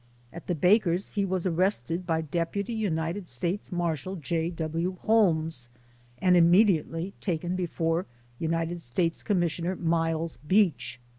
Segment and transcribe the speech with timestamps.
[0.33, 4.49] At the baker's, he was arrested by Deputy United States Marshal J.
[4.49, 4.97] W.
[5.01, 5.69] Holmes,
[6.17, 8.07] and immediately ta ken before
[8.39, 10.99] United States Commissioner Miles Beach.